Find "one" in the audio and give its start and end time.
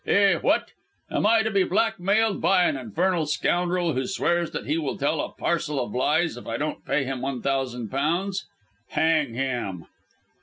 7.21-7.43